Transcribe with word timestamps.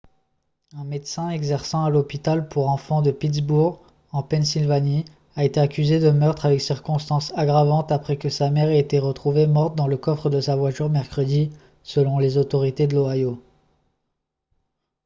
un 0.75 0.83
médecin 0.83 1.29
exerçant 1.29 1.85
à 1.85 1.91
l'hôpital 1.91 2.49
pour 2.49 2.69
enfants 2.69 3.03
de 3.03 3.11
pittsburgh 3.11 3.77
en 4.11 4.23
pennsylvanie 4.23 5.05
a 5.35 5.43
été 5.45 5.59
accusé 5.59 5.99
de 5.99 6.09
meurtre 6.09 6.47
avec 6.47 6.59
circonstances 6.59 7.31
aggravantes 7.35 7.91
après 7.91 8.17
que 8.17 8.29
sa 8.29 8.49
mère 8.49 8.69
ait 8.69 8.79
été 8.79 8.97
retrouvée 8.97 9.45
morte 9.45 9.75
dans 9.75 9.85
le 9.85 9.97
coffre 9.97 10.31
de 10.31 10.41
sa 10.41 10.55
voiture 10.55 10.89
mercredi 10.89 11.51
selon 11.83 12.17
les 12.17 12.39
autorités 12.39 12.87
de 12.87 12.95
l'ohio 12.95 13.39